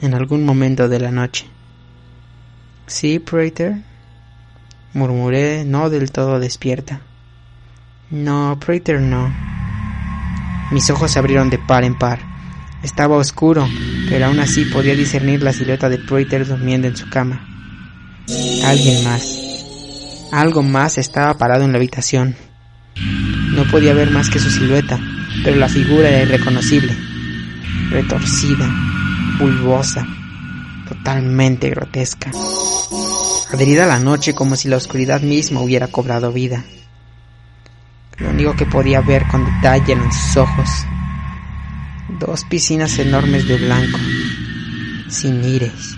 en 0.00 0.14
algún 0.14 0.44
momento 0.46 0.88
de 0.88 0.98
la 0.98 1.10
noche. 1.10 1.46
Sí, 2.86 3.18
Prater, 3.18 3.82
murmuré, 4.94 5.64
no 5.66 5.90
del 5.90 6.10
todo 6.10 6.40
despierta. 6.40 7.02
No, 8.10 8.58
Prater, 8.58 9.00
no. 9.00 9.30
Mis 10.70 10.88
ojos 10.88 11.10
se 11.10 11.18
abrieron 11.18 11.50
de 11.50 11.58
par 11.58 11.84
en 11.84 11.98
par. 11.98 12.20
Estaba 12.82 13.16
oscuro, 13.16 13.68
pero 14.08 14.26
aún 14.26 14.40
así 14.40 14.64
podía 14.64 14.94
discernir 14.94 15.42
la 15.42 15.52
silueta 15.52 15.90
de 15.90 15.98
Prater 15.98 16.46
durmiendo 16.46 16.88
en 16.88 16.96
su 16.96 17.10
cama. 17.10 17.46
Alguien 18.64 19.04
más. 19.04 19.38
Algo 20.32 20.62
más 20.62 20.96
estaba 20.96 21.34
parado 21.34 21.64
en 21.64 21.72
la 21.72 21.78
habitación. 21.78 22.47
No 23.58 23.64
podía 23.64 23.92
ver 23.92 24.12
más 24.12 24.30
que 24.30 24.38
su 24.38 24.50
silueta, 24.50 25.00
pero 25.42 25.56
la 25.56 25.68
figura 25.68 26.08
era 26.08 26.22
irreconocible, 26.22 26.96
retorcida, 27.90 28.70
bulbosa, 29.36 30.06
totalmente 30.88 31.68
grotesca, 31.70 32.30
adherida 33.52 33.82
a 33.82 33.88
la 33.88 33.98
noche 33.98 34.32
como 34.32 34.54
si 34.54 34.68
la 34.68 34.76
oscuridad 34.76 35.22
misma 35.22 35.60
hubiera 35.60 35.88
cobrado 35.88 36.32
vida. 36.32 36.64
Lo 38.18 38.30
único 38.30 38.54
que 38.54 38.64
podía 38.64 39.00
ver 39.00 39.26
con 39.26 39.44
detalle 39.44 39.94
eran 39.94 40.12
sus 40.12 40.36
ojos, 40.36 40.68
dos 42.20 42.44
piscinas 42.44 42.96
enormes 43.00 43.48
de 43.48 43.56
blanco, 43.56 43.98
sin 45.08 45.42
iris, 45.42 45.96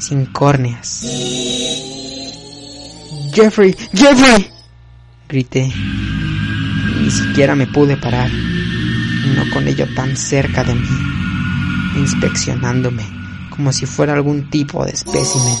sin 0.00 0.26
córneas. 0.26 1.02
Jeffrey, 3.32 3.76
Jeffrey, 3.94 4.50
grité. 5.28 5.72
Ni 7.06 7.12
siquiera 7.12 7.54
me 7.54 7.68
pude 7.68 7.96
parar, 7.96 8.28
no 8.32 9.48
con 9.52 9.68
ello 9.68 9.86
tan 9.94 10.16
cerca 10.16 10.64
de 10.64 10.74
mí, 10.74 10.88
inspeccionándome 11.94 13.04
como 13.50 13.72
si 13.72 13.86
fuera 13.86 14.12
algún 14.12 14.50
tipo 14.50 14.84
de 14.84 14.90
espécimen. 14.90 15.54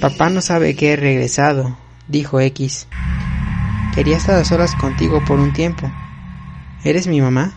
Papá 0.00 0.28
no 0.28 0.40
sabe 0.40 0.74
que 0.74 0.92
he 0.92 0.96
regresado, 0.96 1.78
dijo 2.08 2.40
X. 2.40 2.88
Quería 3.94 4.16
estar 4.16 4.40
a 4.40 4.44
solas 4.44 4.74
contigo 4.74 5.24
por 5.24 5.38
un 5.38 5.52
tiempo. 5.52 5.88
¿Eres 6.82 7.06
mi 7.06 7.20
mamá? 7.20 7.56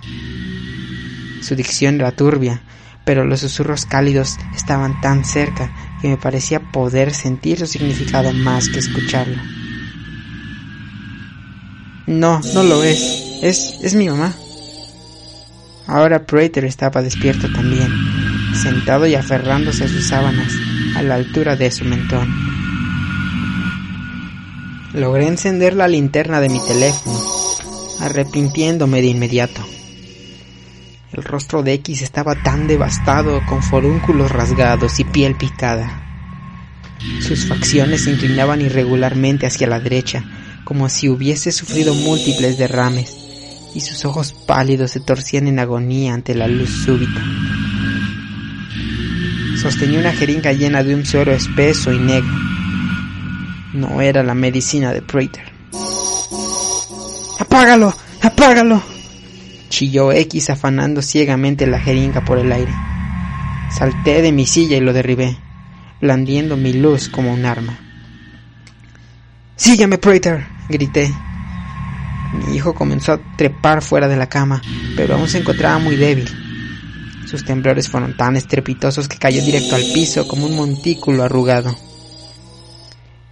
Su 1.42 1.56
dicción 1.56 1.96
era 1.96 2.12
turbia, 2.12 2.62
pero 3.06 3.26
los 3.26 3.40
susurros 3.40 3.88
cálidos 3.88 4.38
estaban 4.56 5.02
tan 5.02 5.26
cerca 5.26 5.98
que 6.00 6.10
me 6.10 6.18
parecía 6.18 6.60
poder 6.60 7.12
sentir 7.12 7.58
su 7.58 7.66
significado 7.66 8.32
más 8.34 8.70
que 8.70 8.78
escucharlo. 8.78 9.42
No, 12.10 12.42
no 12.56 12.64
lo 12.64 12.84
es. 12.84 13.38
Es, 13.44 13.78
es 13.84 13.94
mi 13.94 14.10
mamá. 14.10 14.34
Ahora 15.86 16.26
Prater 16.26 16.66
estaba 16.66 17.04
despierto 17.04 17.52
también, 17.54 17.88
sentado 18.56 19.06
y 19.06 19.14
aferrándose 19.14 19.84
a 19.84 19.88
sus 19.88 20.08
sábanas, 20.08 20.52
a 20.96 21.04
la 21.04 21.14
altura 21.14 21.56
de 21.56 21.70
su 21.70 21.86
mentón. 21.86 22.28
Logré 24.96 25.28
encender 25.28 25.76
la 25.76 25.88
linterna 25.88 26.42
de 26.42 26.50
mi 26.50 26.60
teléfono, 26.66 27.20
arrepintiéndome 28.00 29.02
de 29.02 29.08
inmediato. 29.08 29.62
El 31.14 31.24
rostro 31.24 31.62
de 31.62 31.74
X 31.74 32.02
estaba 32.02 32.42
tan 32.42 32.66
devastado, 32.66 33.40
con 33.48 33.62
forúnculos 33.62 34.32
rasgados 34.32 35.00
y 35.00 35.04
piel 35.04 35.36
picada. 35.36 36.08
Sus 37.22 37.46
facciones 37.46 38.06
se 38.06 38.12
inclinaban 38.12 38.62
irregularmente 38.62 39.46
hacia 39.46 39.68
la 39.68 39.80
derecha, 39.80 40.26
como 40.64 40.90
si 40.90 41.10
hubiese 41.10 41.52
sufrido 41.52 41.94
múltiples 41.94 42.58
derrames, 42.58 43.16
y 43.74 43.82
sus 43.82 44.06
ojos 44.06 44.34
pálidos 44.34 44.92
se 44.92 45.00
torcían 45.00 45.48
en 45.48 45.60
agonía 45.60 46.14
ante 46.14 46.36
la 46.36 46.48
luz 46.48 46.70
súbita. 46.86 47.22
Sostenía 49.62 50.00
una 50.00 50.14
jeringa 50.14 50.54
llena 50.54 50.84
de 50.84 50.96
un 50.96 51.06
suero 51.06 51.34
espeso 51.34 51.92
y 51.92 52.00
negro. 52.00 52.34
No 53.74 54.02
era 54.02 54.24
la 54.24 54.34
medicina 54.34 54.94
de 54.94 55.02
Prater. 55.02 55.52
¡Apágalo! 57.40 57.94
¡Apágalo! 58.22 58.82
chilló 59.70 60.12
X 60.12 60.50
afanando 60.50 61.02
ciegamente 61.02 61.68
la 61.68 61.80
jeringa 61.80 62.26
por 62.26 62.38
el 62.38 62.52
aire. 62.52 62.74
Salté 63.72 64.22
de 64.22 64.32
mi 64.32 64.46
silla 64.46 64.78
y 64.78 64.82
lo 64.82 64.94
derribé, 64.94 65.38
blandiendo 66.02 66.58
mi 66.58 66.74
luz 66.74 67.08
como 67.08 67.32
un 67.34 67.46
arma. 67.46 67.78
Sígueme, 69.60 69.98
Prater, 69.98 70.48
grité. 70.70 71.14
Mi 72.48 72.56
hijo 72.56 72.74
comenzó 72.74 73.12
a 73.12 73.20
trepar 73.36 73.82
fuera 73.82 74.08
de 74.08 74.16
la 74.16 74.30
cama, 74.30 74.62
pero 74.96 75.16
aún 75.16 75.28
se 75.28 75.40
encontraba 75.40 75.80
muy 75.80 75.98
débil. 75.98 76.30
Sus 77.26 77.44
temblores 77.44 77.90
fueron 77.90 78.16
tan 78.16 78.38
estrepitosos 78.38 79.10
que 79.10 79.18
cayó 79.18 79.44
directo 79.44 79.76
al 79.76 79.84
piso 79.94 80.30
como 80.30 80.46
un 80.46 80.56
montículo 80.56 81.24
arrugado. 81.24 81.76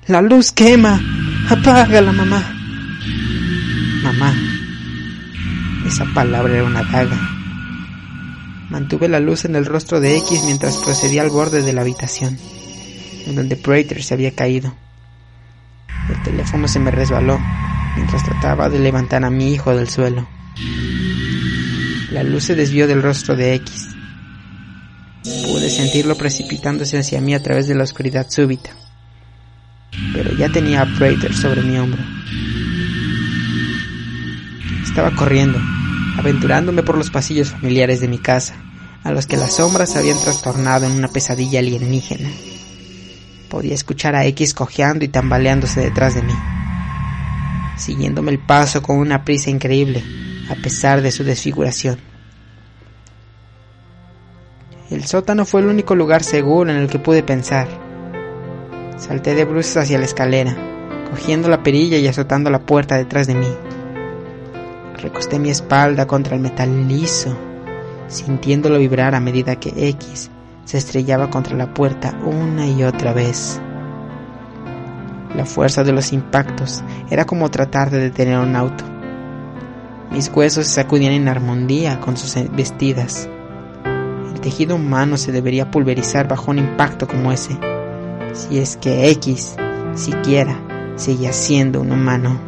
La 0.07 0.21
luz 0.21 0.51
quema. 0.51 1.01
Apágala, 1.49 2.11
mamá. 2.11 2.43
Mamá. 4.03 4.35
Esa 5.87 6.03
palabra 6.13 6.55
era 6.55 6.65
una 6.65 6.83
daga. 6.83 7.17
Mantuve 8.69 9.07
la 9.07 9.21
luz 9.21 9.45
en 9.45 9.55
el 9.55 9.65
rostro 9.65 10.01
de 10.01 10.17
X 10.17 10.43
mientras 10.43 10.75
procedía 10.79 11.21
al 11.21 11.29
borde 11.29 11.61
de 11.61 11.71
la 11.71 11.81
habitación, 11.81 12.37
en 13.25 13.33
donde 13.33 13.55
Prater 13.55 14.03
se 14.03 14.13
había 14.13 14.35
caído. 14.35 14.75
El 16.09 16.23
teléfono 16.23 16.67
se 16.67 16.79
me 16.79 16.91
resbaló 16.91 17.39
mientras 17.95 18.23
trataba 18.23 18.69
de 18.69 18.79
levantar 18.79 19.25
a 19.25 19.29
mi 19.29 19.51
hijo 19.51 19.75
del 19.75 19.89
suelo. 19.89 20.27
La 22.11 22.23
luz 22.23 22.45
se 22.45 22.55
desvió 22.55 22.87
del 22.87 23.03
rostro 23.03 23.35
de 23.35 23.55
X. 23.55 23.89
Pude 25.23 25.69
sentirlo 25.69 26.15
precipitándose 26.15 26.97
hacia 26.97 27.19
mí 27.19 27.33
a 27.33 27.43
través 27.43 27.67
de 27.67 27.75
la 27.75 27.83
oscuridad 27.83 28.27
súbita. 28.29 28.69
Pero 30.13 30.35
ya 30.37 30.49
tenía 30.49 30.81
a 30.81 30.97
Prater 30.97 31.33
sobre 31.33 31.63
mi 31.63 31.77
hombro. 31.77 32.01
Estaba 34.83 35.11
corriendo, 35.11 35.59
aventurándome 36.17 36.83
por 36.83 36.97
los 36.97 37.09
pasillos 37.09 37.51
familiares 37.51 37.99
de 37.99 38.07
mi 38.07 38.19
casa, 38.19 38.55
a 39.03 39.11
los 39.11 39.27
que 39.27 39.37
las 39.37 39.55
sombras 39.55 39.95
habían 39.95 40.19
trastornado 40.19 40.85
en 40.85 40.93
una 40.93 41.07
pesadilla 41.09 41.59
alienígena. 41.59 42.29
Podía 43.49 43.73
escuchar 43.73 44.15
a 44.15 44.25
X 44.25 44.53
cojeando 44.53 45.05
y 45.05 45.07
tambaleándose 45.07 45.79
detrás 45.79 46.15
de 46.15 46.21
mí, 46.21 46.33
siguiéndome 47.77 48.31
el 48.31 48.39
paso 48.39 48.81
con 48.81 48.97
una 48.97 49.23
prisa 49.23 49.49
increíble, 49.49 50.03
a 50.49 50.55
pesar 50.55 51.01
de 51.01 51.11
su 51.11 51.23
desfiguración. 51.23 51.97
El 54.89 55.05
sótano 55.05 55.45
fue 55.45 55.61
el 55.61 55.67
único 55.67 55.95
lugar 55.95 56.23
seguro 56.23 56.71
en 56.71 56.77
el 56.77 56.89
que 56.89 56.99
pude 56.99 57.23
pensar. 57.23 57.67
Salté 58.97 59.33
de 59.33 59.45
bruces 59.45 59.77
hacia 59.77 59.97
la 59.97 60.05
escalera, 60.05 60.55
cogiendo 61.09 61.47
la 61.47 61.63
perilla 61.63 61.97
y 61.97 62.07
azotando 62.07 62.49
la 62.49 62.65
puerta 62.65 62.97
detrás 62.97 63.27
de 63.27 63.35
mí. 63.35 63.49
Recosté 64.97 65.39
mi 65.39 65.49
espalda 65.49 66.05
contra 66.05 66.35
el 66.35 66.41
metal 66.41 66.87
liso, 66.87 67.37
sintiéndolo 68.07 68.79
vibrar 68.79 69.15
a 69.15 69.19
medida 69.19 69.57
que 69.57 69.89
X 69.89 70.31
se 70.67 70.77
estrellaba 70.77 71.29
contra 71.29 71.55
la 71.55 71.73
puerta 71.73 72.13
una 72.25 72.67
y 72.67 72.83
otra 72.83 73.13
vez. 73.13 73.61
La 75.33 75.45
fuerza 75.45 75.85
de 75.85 75.93
los 75.93 76.11
impactos 76.11 76.83
era 77.09 77.23
como 77.23 77.49
tratar 77.49 77.89
de 77.89 77.99
detener 77.99 78.37
un 78.37 78.53
auto. 78.53 78.83
Mis 80.11 80.29
huesos 80.29 80.67
se 80.67 80.73
sacudían 80.73 81.13
en 81.13 81.29
armonía 81.29 82.01
con 82.01 82.17
sus 82.17 82.35
vestidas. 82.51 83.29
El 84.33 84.41
tejido 84.41 84.75
humano 84.75 85.15
se 85.15 85.31
debería 85.31 85.71
pulverizar 85.71 86.27
bajo 86.27 86.51
un 86.51 86.59
impacto 86.59 87.07
como 87.07 87.31
ese, 87.31 87.57
si 88.33 88.59
es 88.59 88.75
que 88.75 89.09
X 89.11 89.55
siquiera 89.95 90.59
seguía 90.97 91.31
siendo 91.31 91.79
un 91.79 91.93
humano. 91.93 92.41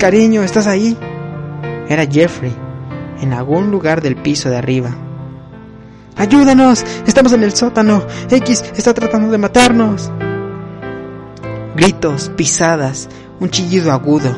Cariño, 0.00 0.42
¿estás 0.42 0.66
ahí? 0.66 0.96
Era 1.88 2.06
Jeffrey, 2.06 2.52
en 3.20 3.32
algún 3.32 3.70
lugar 3.70 4.02
del 4.02 4.16
piso 4.16 4.50
de 4.50 4.56
arriba. 4.56 4.96
¡Ayúdanos! 6.16 6.84
¡Estamos 7.06 7.32
en 7.32 7.42
el 7.42 7.52
sótano! 7.52 8.06
¡X 8.30 8.64
está 8.76 8.94
tratando 8.94 9.30
de 9.30 9.38
matarnos! 9.38 10.10
Gritos, 11.74 12.30
pisadas, 12.36 13.08
un 13.40 13.48
chillido 13.48 13.92
agudo, 13.92 14.36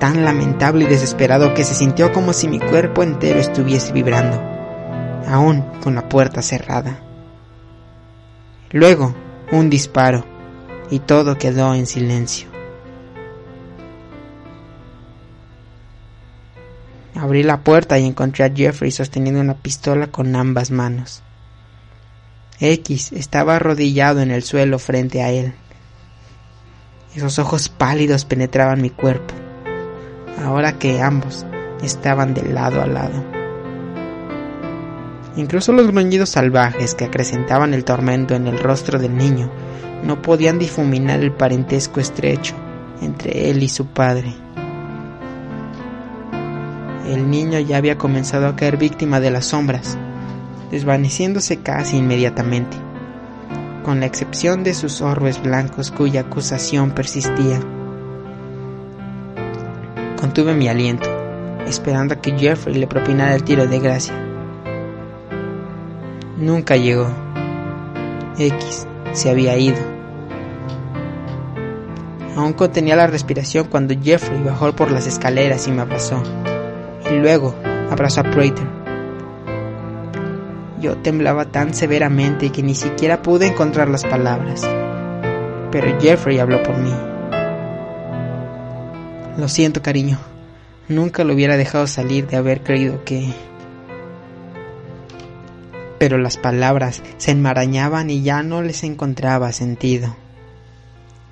tan 0.00 0.24
lamentable 0.24 0.84
y 0.84 0.88
desesperado 0.88 1.52
que 1.52 1.64
se 1.64 1.74
sintió 1.74 2.12
como 2.12 2.32
si 2.32 2.48
mi 2.48 2.58
cuerpo 2.58 3.02
entero 3.02 3.38
estuviese 3.38 3.92
vibrando, 3.92 4.40
aún 5.28 5.62
con 5.82 5.94
la 5.94 6.08
puerta 6.08 6.40
cerrada. 6.40 7.00
Luego, 8.72 9.14
un 9.52 9.68
disparo, 9.68 10.24
y 10.90 11.00
todo 11.00 11.36
quedó 11.36 11.74
en 11.74 11.86
silencio. 11.86 12.55
Abrí 17.18 17.42
la 17.42 17.60
puerta 17.60 17.98
y 17.98 18.04
encontré 18.04 18.44
a 18.44 18.52
Jeffrey 18.54 18.90
sosteniendo 18.90 19.40
una 19.40 19.54
pistola 19.54 20.08
con 20.08 20.36
ambas 20.36 20.70
manos. 20.70 21.22
X 22.60 23.12
estaba 23.12 23.56
arrodillado 23.56 24.20
en 24.20 24.30
el 24.30 24.42
suelo 24.42 24.78
frente 24.78 25.22
a 25.22 25.30
él. 25.30 25.54
Esos 27.14 27.38
ojos 27.38 27.70
pálidos 27.70 28.26
penetraban 28.26 28.82
mi 28.82 28.90
cuerpo, 28.90 29.34
ahora 30.44 30.78
que 30.78 31.00
ambos 31.00 31.46
estaban 31.82 32.34
de 32.34 32.42
lado 32.42 32.82
a 32.82 32.86
lado. 32.86 33.24
Incluso 35.36 35.72
los 35.72 35.86
gruñidos 35.86 36.30
salvajes 36.30 36.94
que 36.94 37.06
acrecentaban 37.06 37.72
el 37.72 37.84
tormento 37.84 38.34
en 38.34 38.46
el 38.46 38.58
rostro 38.58 38.98
del 38.98 39.16
niño 39.16 39.50
no 40.02 40.20
podían 40.20 40.58
difuminar 40.58 41.20
el 41.20 41.32
parentesco 41.32 42.00
estrecho 42.00 42.54
entre 43.00 43.50
él 43.50 43.62
y 43.62 43.68
su 43.68 43.86
padre. 43.86 44.34
El 47.06 47.30
niño 47.30 47.60
ya 47.60 47.76
había 47.76 47.96
comenzado 47.98 48.48
a 48.48 48.56
caer 48.56 48.76
víctima 48.76 49.20
de 49.20 49.30
las 49.30 49.46
sombras, 49.46 49.96
desvaneciéndose 50.70 51.58
casi 51.60 51.98
inmediatamente, 51.98 52.76
con 53.84 54.00
la 54.00 54.06
excepción 54.06 54.64
de 54.64 54.74
sus 54.74 55.00
orbes 55.00 55.40
blancos 55.40 55.92
cuya 55.92 56.22
acusación 56.22 56.90
persistía. 56.90 57.60
Contuve 60.16 60.54
mi 60.54 60.68
aliento 60.68 61.08
esperando 61.66 62.14
a 62.14 62.20
que 62.20 62.36
Jeffrey 62.38 62.74
le 62.76 62.86
propinara 62.86 63.34
el 63.34 63.42
tiro 63.42 63.66
de 63.66 63.78
gracia. 63.78 64.14
Nunca 66.38 66.76
llegó. 66.76 67.08
X 68.38 68.86
se 69.12 69.30
había 69.30 69.56
ido. 69.56 69.78
Aún 72.36 72.52
contenía 72.52 72.96
la 72.96 73.06
respiración 73.06 73.66
cuando 73.70 73.94
Jeffrey 74.00 74.42
bajó 74.42 74.72
por 74.72 74.90
las 74.90 75.06
escaleras 75.06 75.66
y 75.66 75.72
me 75.72 75.82
abrazó. 75.82 76.22
Y 77.10 77.14
luego 77.14 77.54
abrazó 77.90 78.20
a 78.20 78.24
Prater. 78.24 78.66
Yo 80.80 80.96
temblaba 80.98 81.46
tan 81.46 81.74
severamente 81.74 82.50
que 82.50 82.62
ni 82.62 82.74
siquiera 82.74 83.22
pude 83.22 83.46
encontrar 83.46 83.88
las 83.88 84.04
palabras. 84.04 84.68
Pero 85.70 86.00
Jeffrey 86.00 86.38
habló 86.38 86.62
por 86.62 86.76
mí. 86.76 86.92
Lo 89.38 89.48
siento, 89.48 89.82
cariño. 89.82 90.18
Nunca 90.88 91.24
lo 91.24 91.34
hubiera 91.34 91.56
dejado 91.56 91.86
salir 91.86 92.26
de 92.26 92.36
haber 92.36 92.62
creído 92.62 93.04
que... 93.04 93.32
Pero 95.98 96.18
las 96.18 96.36
palabras 96.36 97.02
se 97.16 97.30
enmarañaban 97.30 98.10
y 98.10 98.22
ya 98.22 98.42
no 98.42 98.62
les 98.62 98.84
encontraba 98.84 99.52
sentido. 99.52 100.14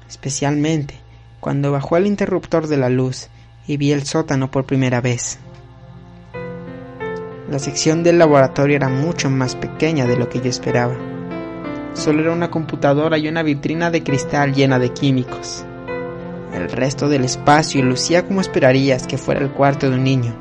Especialmente 0.08 1.04
cuando 1.44 1.72
bajó 1.72 1.98
el 1.98 2.06
interruptor 2.06 2.68
de 2.68 2.78
la 2.78 2.88
luz 2.88 3.28
y 3.66 3.76
vi 3.76 3.92
el 3.92 4.06
sótano 4.06 4.50
por 4.50 4.64
primera 4.64 5.02
vez. 5.02 5.38
La 7.54 7.60
sección 7.60 8.02
del 8.02 8.18
laboratorio 8.18 8.74
era 8.74 8.88
mucho 8.88 9.30
más 9.30 9.54
pequeña 9.54 10.06
de 10.06 10.16
lo 10.16 10.28
que 10.28 10.40
yo 10.40 10.50
esperaba. 10.50 10.96
Solo 11.92 12.22
era 12.22 12.32
una 12.32 12.50
computadora 12.50 13.16
y 13.16 13.28
una 13.28 13.44
vitrina 13.44 13.92
de 13.92 14.02
cristal 14.02 14.52
llena 14.52 14.80
de 14.80 14.92
químicos. 14.92 15.64
El 16.52 16.68
resto 16.68 17.08
del 17.08 17.22
espacio 17.22 17.80
lucía 17.84 18.26
como 18.26 18.40
esperarías 18.40 19.06
que 19.06 19.18
fuera 19.18 19.40
el 19.40 19.52
cuarto 19.52 19.88
de 19.88 19.94
un 19.94 20.02
niño. 20.02 20.34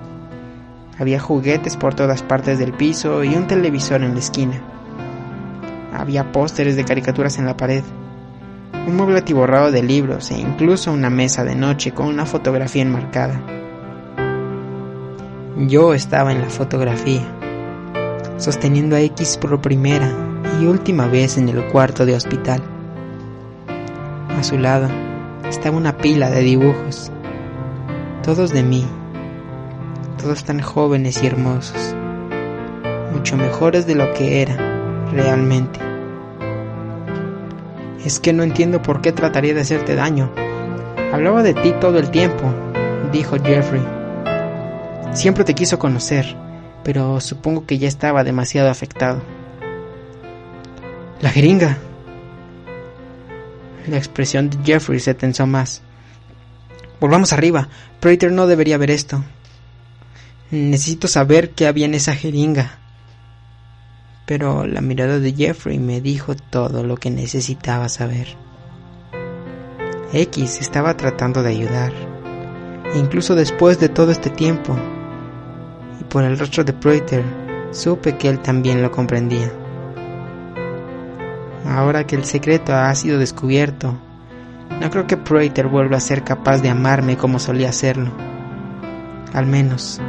Había 0.98 1.20
juguetes 1.20 1.78
por 1.78 1.94
todas 1.94 2.24
partes 2.24 2.58
del 2.58 2.74
piso 2.74 3.24
y 3.24 3.36
un 3.36 3.46
televisor 3.46 4.02
en 4.02 4.16
la 4.16 4.20
esquina. 4.20 4.64
Había 5.94 6.32
pósteres 6.32 6.76
de 6.76 6.84
caricaturas 6.84 7.38
en 7.38 7.46
la 7.46 7.56
pared, 7.56 7.84
un 8.88 8.96
mueble 8.96 9.20
atiborrado 9.20 9.72
de 9.72 9.84
libros 9.84 10.32
e 10.32 10.40
incluso 10.40 10.92
una 10.92 11.12
mesa 11.12 11.44
de 11.44 11.54
noche 11.54 11.92
con 11.92 12.08
una 12.08 12.26
fotografía 12.26 12.82
enmarcada. 12.82 13.63
Yo 15.56 15.94
estaba 15.94 16.32
en 16.32 16.42
la 16.42 16.50
fotografía, 16.50 17.22
sosteniendo 18.38 18.96
a 18.96 19.02
X 19.02 19.38
por 19.38 19.62
primera 19.62 20.12
y 20.60 20.66
última 20.66 21.06
vez 21.06 21.38
en 21.38 21.48
el 21.48 21.64
cuarto 21.66 22.08
de 22.08 22.16
hospital. 22.16 22.60
A 24.36 24.42
su 24.42 24.58
lado 24.58 24.90
estaba 25.48 25.78
una 25.78 25.96
pila 25.96 26.32
de 26.32 26.42
dibujos, 26.42 27.12
todos 28.24 28.52
de 28.52 28.64
mí, 28.64 28.84
todos 30.20 30.44
tan 30.44 30.60
jóvenes 30.60 31.22
y 31.22 31.28
hermosos, 31.28 31.96
mucho 33.14 33.38
mejores 33.38 33.86
de 33.86 33.94
lo 33.94 34.12
que 34.14 34.42
eran 34.42 34.58
realmente. 35.12 35.80
Es 38.04 38.20
que 38.20 38.34
no 38.34 38.42
entiendo 38.42 38.82
por 38.82 39.02
qué 39.02 39.12
trataría 39.12 39.54
de 39.54 39.62
hacerte 39.62 39.94
daño. 39.94 40.32
Hablaba 41.14 41.44
de 41.44 41.54
ti 41.54 41.76
todo 41.80 42.00
el 42.00 42.10
tiempo, 42.10 42.52
dijo 43.12 43.36
Jeffrey. 43.38 44.03
Siempre 45.14 45.44
te 45.44 45.54
quiso 45.54 45.78
conocer, 45.78 46.36
pero 46.84 47.22
supongo 47.22 47.66
que 47.66 47.78
ya 47.78 47.88
estaba 47.88 48.24
demasiado 48.24 48.70
afectado. 48.70 49.22
La 51.22 51.30
jeringa. 51.30 51.78
La 53.88 53.98
expresión 53.98 54.50
de 54.50 54.58
Jeffrey 54.64 55.00
se 55.00 55.14
tensó 55.14 55.46
más. 55.46 55.82
Volvamos 57.00 57.32
arriba. 57.32 57.70
Prater 58.00 58.32
no 58.32 58.48
debería 58.48 58.78
ver 58.78 58.92
esto. 58.92 59.24
Necesito 60.52 61.08
saber 61.08 61.52
qué 61.52 61.68
había 61.68 61.86
en 61.86 61.94
esa 61.94 62.16
jeringa. 62.16 62.80
Pero 64.26 64.66
la 64.66 64.82
mirada 64.82 65.20
de 65.20 65.34
Jeffrey 65.34 65.80
me 65.80 66.02
dijo 66.02 66.36
todo 66.36 66.84
lo 66.84 66.98
que 66.98 67.12
necesitaba 67.12 67.88
saber. 67.88 68.36
X 70.12 70.60
estaba 70.60 70.98
tratando 70.98 71.44
de 71.44 71.50
ayudar. 71.50 71.94
Incluso 72.96 73.36
después 73.36 73.80
de 73.80 73.90
todo 73.90 74.12
este 74.12 74.30
tiempo, 74.30 74.78
por 76.14 76.24
el 76.24 76.38
rostro 76.38 76.64
de 76.64 76.74
Prater, 76.74 77.26
supe 77.72 78.18
que 78.18 78.30
él 78.30 78.38
también 78.38 78.84
lo 78.84 78.92
comprendía. 78.92 79.52
Ahora 81.68 82.06
que 82.06 82.16
el 82.16 82.24
secreto 82.24 82.72
ha 82.76 82.94
sido 82.94 83.18
descubierto, 83.18 83.98
no 84.80 84.92
creo 84.92 85.08
que 85.08 85.18
Prater 85.18 85.68
vuelva 85.68 85.98
a 85.98 86.00
ser 86.00 86.24
capaz 86.24 86.62
de 86.62 86.70
amarme 86.70 87.18
como 87.18 87.40
solía 87.40 87.70
hacerlo. 87.70 88.12
Al 89.34 89.48
menos, 89.48 90.00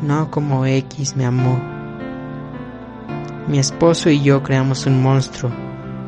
no 0.00 0.30
como 0.30 0.64
X 0.64 1.16
me 1.16 1.26
amó. 1.26 1.60
Mi 3.48 3.58
esposo 3.58 4.10
y 4.10 4.22
yo 4.22 4.44
creamos 4.44 4.86
un 4.86 5.02
monstruo 5.02 5.50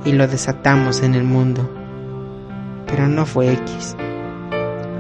y 0.05 0.13
lo 0.13 0.29
desatamos 0.29 1.03
en 1.03 1.17
el 1.17 1.25
mundo. 1.25 1.69
Pero 2.87 3.09
no 3.09 3.27
fue 3.27 3.53
X. 3.55 3.97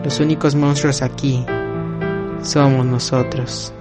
Los 0.02 0.18
únicos 0.18 0.56
monstruos 0.56 1.02
aquí 1.02 1.46
somos 2.42 2.84
nosotros. 2.84 3.72